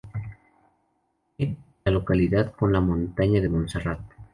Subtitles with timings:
[1.37, 3.99] Une la localidad con la montaña de Montserrat.